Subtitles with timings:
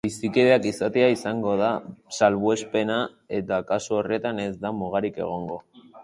[0.05, 1.67] Bizikideak izatea izango da
[2.19, 2.95] salbuespena
[3.41, 5.59] eta kasu horretan ez da mugarik egongo.